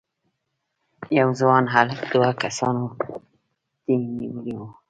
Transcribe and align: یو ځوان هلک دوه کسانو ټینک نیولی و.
یو 1.19 1.29
ځوان 1.39 1.63
هلک 1.73 1.99
دوه 2.11 2.29
کسانو 2.43 2.83
ټینک 3.83 4.05
نیولی 4.19 4.53
و. 4.57 4.61